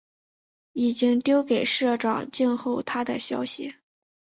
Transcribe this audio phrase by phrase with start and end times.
[0.73, 3.75] 已经丟给社长，静候他的消息